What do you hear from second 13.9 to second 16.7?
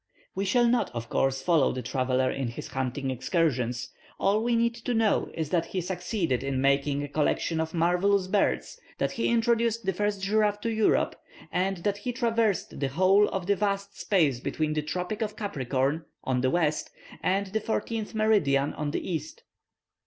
space between the tropic of Capricorn on the